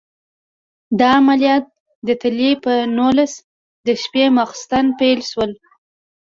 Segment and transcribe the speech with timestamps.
[0.99, 1.65] دا عملیات
[2.07, 3.45] د تلې په نولسم
[3.87, 5.51] د شپې ماخوستن پیل شول.